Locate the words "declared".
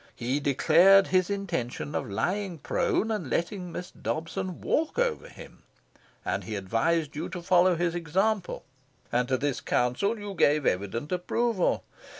0.39-1.05